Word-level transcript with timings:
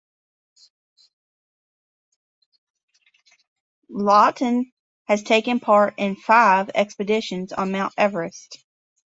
Laughton 3.87 4.71
has 5.07 5.21
taken 5.21 5.59
part 5.59 5.93
in 5.97 6.15
five 6.15 6.71
expeditions 6.73 7.53
on 7.53 7.71
Mount 7.71 7.93
Everest. 7.99 8.65